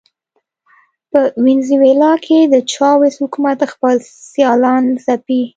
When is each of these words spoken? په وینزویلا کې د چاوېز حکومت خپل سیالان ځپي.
په 1.11 1.19
وینزویلا 1.45 2.13
کې 2.25 2.39
د 2.43 2.55
چاوېز 2.71 3.13
حکومت 3.21 3.59
خپل 3.73 3.95
سیالان 4.31 4.83
ځپي. 5.05 5.41